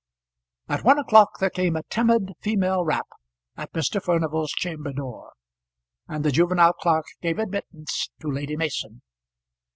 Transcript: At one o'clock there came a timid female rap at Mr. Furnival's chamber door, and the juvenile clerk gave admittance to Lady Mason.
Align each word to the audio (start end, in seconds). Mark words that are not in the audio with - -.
At 0.67 0.83
one 0.83 0.97
o'clock 0.97 1.37
there 1.39 1.51
came 1.51 1.75
a 1.75 1.83
timid 1.83 2.33
female 2.39 2.83
rap 2.83 3.05
at 3.55 3.71
Mr. 3.73 4.01
Furnival's 4.01 4.49
chamber 4.51 4.91
door, 4.93 5.33
and 6.07 6.25
the 6.25 6.31
juvenile 6.31 6.73
clerk 6.73 7.05
gave 7.21 7.37
admittance 7.37 8.09
to 8.19 8.27
Lady 8.31 8.55
Mason. 8.57 9.03